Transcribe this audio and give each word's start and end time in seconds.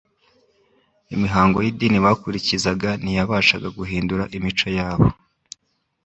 Imihango 1.15 1.57
y'idini 1.65 1.97
bakurikizaga 2.05 2.89
ntiyabashaga 3.01 3.67
guhindura 3.77 4.23
imico 4.37 4.67
yabo 4.77 5.07